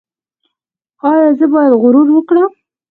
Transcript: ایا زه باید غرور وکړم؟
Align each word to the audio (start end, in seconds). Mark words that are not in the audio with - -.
ایا 1.09 1.27
زه 1.37 1.45
باید 1.53 1.73
غرور 1.81 2.07
وکړم؟ 2.13 2.51